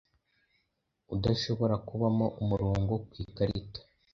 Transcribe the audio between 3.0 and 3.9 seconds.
ku ikarita.